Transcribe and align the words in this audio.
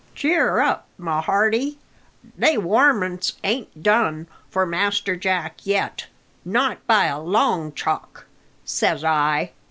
"Cheer 0.15 0.59
up, 0.61 0.87
my 0.97 1.21
hearty! 1.21 1.77
They 2.35 2.57
warmints 2.57 3.33
ain't 3.43 3.83
done 3.83 4.25
for 4.49 4.65
Master 4.65 5.15
Jack 5.15 5.59
yet, 5.63 6.07
not 6.43 6.79
by 6.87 7.05
a 7.05 7.19
long 7.21 7.71
chalk, 7.73 8.25
says 8.65 9.03
I. 9.03 9.51